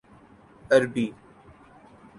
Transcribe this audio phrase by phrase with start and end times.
[0.71, 1.13] عربی